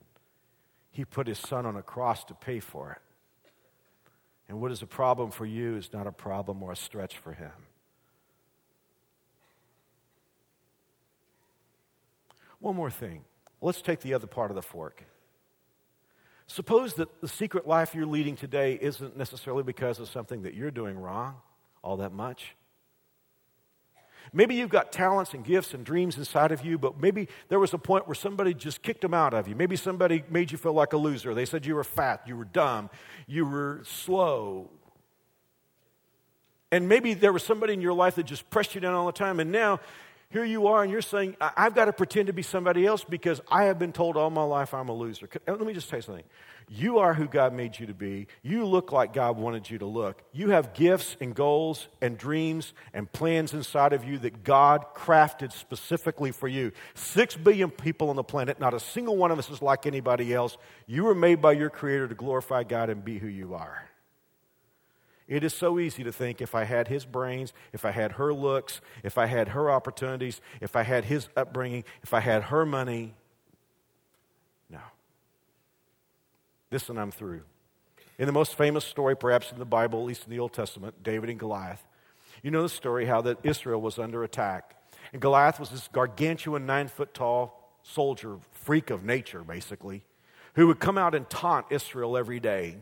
[0.92, 3.02] He put his son on a cross to pay for it.
[4.48, 7.34] And what is a problem for you is not a problem or a stretch for
[7.34, 7.52] him.
[12.60, 13.24] One more thing.
[13.62, 15.04] Let's take the other part of the fork.
[16.48, 20.72] Suppose that the secret life you're leading today isn't necessarily because of something that you're
[20.72, 21.36] doing wrong
[21.84, 22.56] all that much.
[24.34, 27.74] Maybe you've got talents and gifts and dreams inside of you, but maybe there was
[27.74, 29.56] a point where somebody just kicked them out of you.
[29.56, 31.34] Maybe somebody made you feel like a loser.
[31.34, 32.90] They said you were fat, you were dumb,
[33.28, 34.70] you were slow.
[36.72, 39.12] And maybe there was somebody in your life that just pressed you down all the
[39.12, 39.80] time, and now
[40.32, 43.42] here you are and you're saying, I've got to pretend to be somebody else because
[43.52, 45.28] I have been told all my life I'm a loser.
[45.48, 46.24] Uh, let me just tell you something.
[46.68, 48.28] You are who God made you to be.
[48.44, 50.22] You look like God wanted you to look.
[50.32, 55.52] You have gifts and goals and dreams and plans inside of you that God crafted
[55.52, 56.74] specifically for you.
[56.94, 60.32] Six billion people on the planet, not a single one of us is like anybody
[60.32, 60.58] else.
[60.86, 63.89] You were made by your Creator to glorify God and be who you are.
[65.30, 68.34] It is so easy to think if I had his brains, if I had her
[68.34, 72.66] looks, if I had her opportunities, if I had his upbringing, if I had her
[72.66, 73.14] money.
[74.72, 74.80] No.
[76.72, 77.44] This and I'm through.
[78.18, 81.04] In the most famous story, perhaps in the Bible, at least in the Old Testament,
[81.04, 81.86] David and Goliath.
[82.42, 84.76] You know the story how that Israel was under attack.
[85.14, 90.02] And Goliath was this gargantuan, nine foot tall soldier, freak of nature, basically,
[90.56, 92.78] who would come out and taunt Israel every day.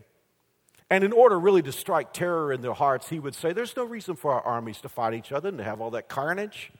[0.90, 3.84] And in order really to strike terror in their hearts, he would say, There's no
[3.84, 6.70] reason for our armies to fight each other and to have all that carnage.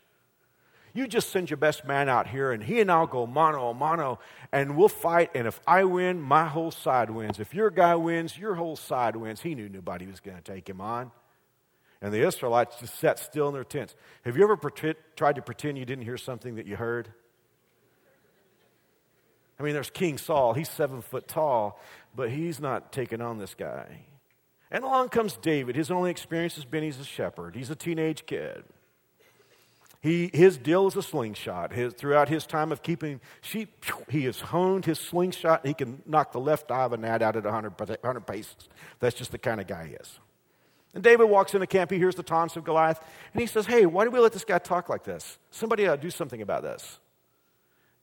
[0.95, 3.75] You just send your best man out here, and he and I'll go mano a
[3.75, 4.19] mano,
[4.51, 5.31] and we'll fight.
[5.35, 7.39] And if I win, my whole side wins.
[7.39, 9.43] If your guy wins, your whole side wins.
[9.43, 11.13] He knew nobody was going to take him on.
[12.01, 13.95] And the Israelites just sat still in their tents.
[14.25, 14.57] Have you ever
[15.17, 17.13] tried to pretend you didn't hear something that you heard?
[19.59, 20.55] I mean, there's King Saul.
[20.55, 21.81] He's seven foot tall,
[22.15, 24.05] but he's not taking on this guy.
[24.71, 25.77] And along comes David.
[25.77, 28.65] His only experience has been he's a shepherd, he's a teenage kid.
[30.01, 31.73] He, his deal is a slingshot.
[31.73, 35.67] His, throughout his time of keeping sheep, he has honed his slingshot.
[35.67, 38.69] He can knock the left eye of a gnat out at 100, 100 paces.
[39.01, 40.21] That's just the kind of guy he is.
[40.95, 41.91] And David walks into camp.
[41.91, 43.01] He hears the taunts of Goliath.
[43.33, 45.39] And he says, Hey, why do we let this guy talk like this?
[45.51, 47.01] Somebody ought to do something about this.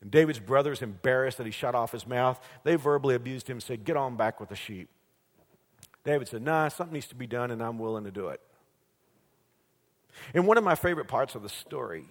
[0.05, 3.63] And David's brothers, embarrassed that he shut off his mouth, they verbally abused him and
[3.63, 4.87] said, Get on back with the sheep.
[6.03, 8.39] David said, Nah, something needs to be done, and I'm willing to do it.
[10.35, 12.05] And one of my favorite parts of the story,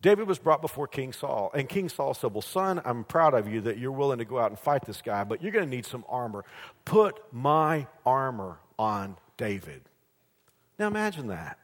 [0.00, 3.52] David was brought before King Saul, and King Saul said, Well, son, I'm proud of
[3.52, 5.70] you that you're willing to go out and fight this guy, but you're going to
[5.70, 6.44] need some armor.
[6.84, 9.82] Put my armor on David.
[10.78, 11.58] Now imagine that.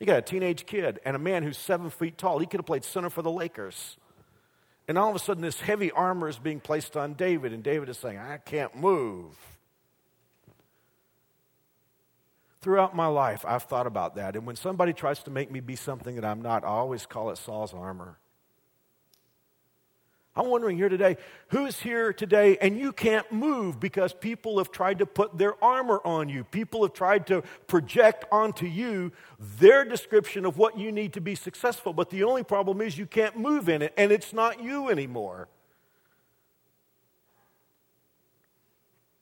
[0.00, 2.38] You got a teenage kid and a man who's seven feet tall.
[2.38, 3.98] He could have played center for the Lakers.
[4.88, 7.90] And all of a sudden, this heavy armor is being placed on David, and David
[7.90, 9.36] is saying, I can't move.
[12.62, 14.34] Throughout my life, I've thought about that.
[14.34, 17.30] And when somebody tries to make me be something that I'm not, I always call
[17.30, 18.18] it Saul's armor.
[20.38, 21.16] I'm wondering here today
[21.48, 26.00] who's here today and you can't move because people have tried to put their armor
[26.04, 26.44] on you.
[26.44, 29.10] People have tried to project onto you
[29.58, 31.92] their description of what you need to be successful.
[31.92, 35.48] But the only problem is you can't move in it and it's not you anymore.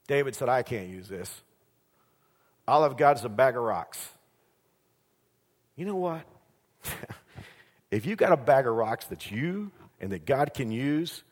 [0.07, 1.42] David said, I can't use this.
[2.68, 4.07] All I've got is a bag of rocks.
[5.76, 6.26] You know what?
[7.90, 11.22] if you've got a bag of rocks that's you and that God can use,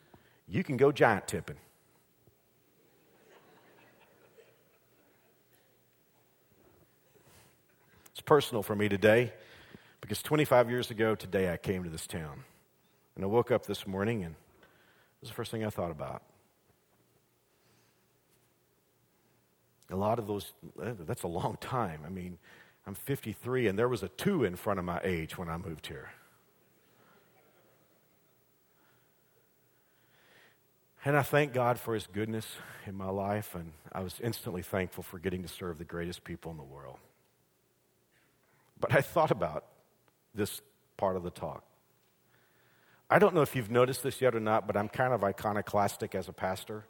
[0.49, 1.57] you can go giant tipping.
[8.13, 9.33] It's personal for me today
[10.01, 12.45] because 25 years ago today I came to this town.
[13.17, 16.23] And I woke up this morning and it was the first thing I thought about.
[19.91, 20.53] A lot of those,
[20.83, 22.01] eh, that's a long time.
[22.05, 22.39] I mean,
[22.87, 25.87] I'm 53 and there was a two in front of my age when I moved
[25.87, 26.11] here.
[31.07, 32.47] And I thank God for His goodness
[32.87, 36.51] in my life, and I was instantly thankful for getting to serve the greatest people
[36.51, 36.97] in the world.
[38.81, 39.67] But I thought about
[40.35, 40.63] this
[40.97, 41.63] part of the talk.
[43.11, 46.15] I don't know if you've noticed this yet or not, but I'm kind of iconoclastic
[46.15, 46.87] as a pastor.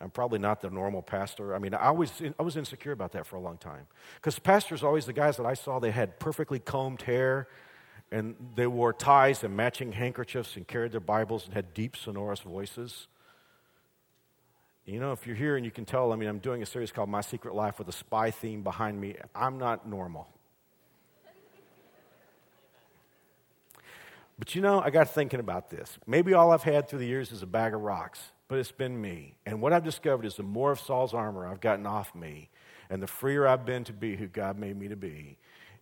[0.00, 1.56] I'm probably not the normal pastor.
[1.56, 3.86] I mean, I was, I was insecure about that for a long time.
[4.14, 7.48] Because pastors, always the guys that I saw, they had perfectly combed hair,
[8.12, 12.40] and they wore ties and matching handkerchiefs and carried their Bibles and had deep, sonorous
[12.40, 13.08] voices.
[14.86, 16.92] You know, if you're here and you can tell, I mean, I'm doing a series
[16.92, 19.16] called My Secret Life with a spy theme behind me.
[19.34, 20.28] I'm not normal.
[24.38, 25.96] But you know, I got thinking about this.
[26.06, 29.00] Maybe all I've had through the years is a bag of rocks, but it's been
[29.00, 29.36] me.
[29.46, 32.50] And what I've discovered is the more of Saul's armor I've gotten off me,
[32.90, 35.38] and the freer I've been to be who God made me to be,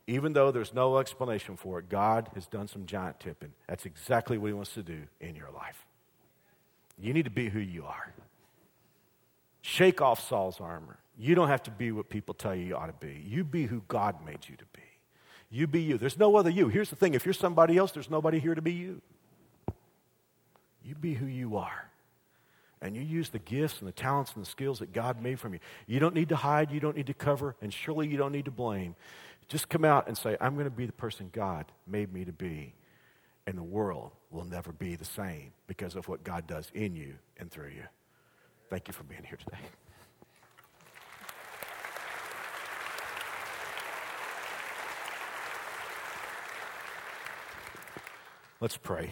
[0.07, 3.53] even though there's no explanation for it, God has done some giant tipping.
[3.69, 5.87] That's exactly what He wants to do in your life.
[6.99, 8.13] You need to be who you are.
[9.63, 10.99] Shake off Saul's armor.
[11.17, 13.25] You don't have to be what people tell you you ought to be.
[13.27, 14.83] You be who God made you to be.
[15.51, 15.99] You be you.
[15.99, 16.69] There's no other you.
[16.69, 19.01] Here's the thing if you're somebody else, there's nobody here to be you.
[20.85, 21.89] You be who you are.
[22.81, 25.53] And you use the gifts and the talents and the skills that God made from
[25.53, 25.61] you.
[25.87, 28.47] You don't need to hide, you don't need to cover, and surely you don't need
[28.47, 28.97] to blame.
[29.47, 32.33] Just come out and say, I'm going to be the person God made me to
[32.33, 32.75] be.
[33.47, 37.15] And the world will never be the same because of what God does in you
[37.39, 37.85] and through you.
[38.73, 39.59] Thank you for being here today.
[48.63, 49.11] Let's pray.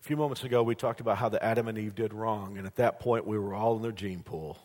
[0.00, 2.66] A few moments ago, we talked about how the Adam and Eve did wrong, and
[2.66, 4.56] at that point, we were all in their gene pool.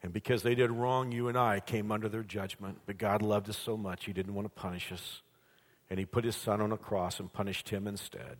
[0.00, 2.78] And because they did wrong, you and I came under their judgment.
[2.86, 5.22] But God loved us so much, He didn't want to punish us.
[5.90, 8.36] And He put His Son on a cross and punished Him instead.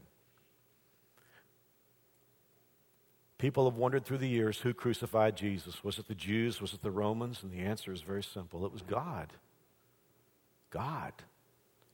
[3.39, 5.85] People have wondered through the years who crucified Jesus.
[5.85, 6.61] Was it the Jews?
[6.61, 7.43] Was it the Romans?
[7.43, 9.33] And the answer is very simple it was God.
[10.71, 11.13] God.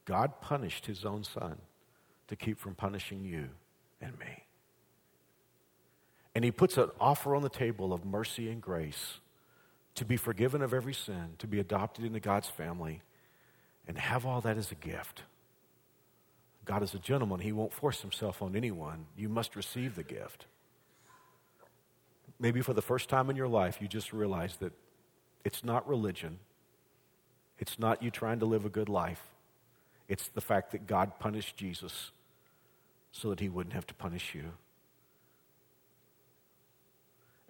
[0.05, 1.59] God punished his own son
[2.29, 3.49] to keep from punishing you
[4.01, 4.45] and me.
[6.35, 9.19] And he puts an offer on the table of mercy and grace
[9.97, 13.03] to be forgiven of every sin, to be adopted into God's family,
[13.87, 15.25] and have all that as a gift.
[16.65, 17.41] God is a gentleman.
[17.41, 19.07] He won't force himself on anyone.
[19.17, 20.47] You must receive the gift
[22.39, 24.73] maybe for the first time in your life, you just realize that
[25.45, 26.39] it's not religion,
[27.59, 29.23] it's not you trying to live a good life,
[30.09, 32.11] it's the fact that God punished Jesus
[33.13, 34.53] so that he wouldn't have to punish you.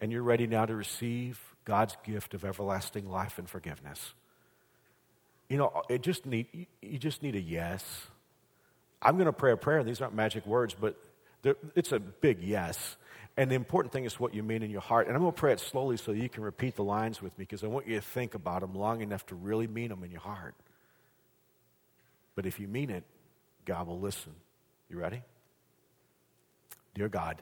[0.01, 4.15] And you're ready now to receive God's gift of everlasting life and forgiveness.
[5.49, 7.85] You know, it just need, you just need a yes.
[9.01, 9.85] I'm going to pray a prayer.
[9.85, 10.97] These aren't magic words, but
[11.77, 12.97] it's a big yes.
[13.37, 15.07] And the important thing is what you mean in your heart.
[15.07, 17.45] And I'm going to pray it slowly so you can repeat the lines with me
[17.45, 20.11] because I want you to think about them long enough to really mean them in
[20.11, 20.55] your heart.
[22.35, 23.05] But if you mean it,
[23.65, 24.35] God will listen.
[24.91, 25.23] You ready?
[26.95, 27.41] Dear God,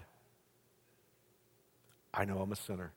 [2.14, 2.92] I know I'm a sinner,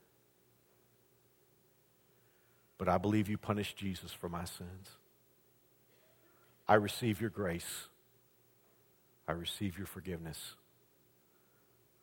[2.77, 4.89] but I believe you punished Jesus for my sins.
[6.67, 7.87] I receive your grace.
[9.27, 10.55] I receive your forgiveness.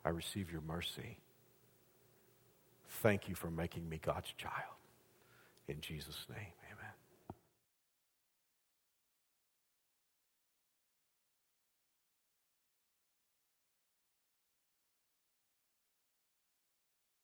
[0.04, 1.18] I receive your mercy.
[3.02, 4.76] Thank you for making me God's child.
[5.68, 6.52] In Jesus' name.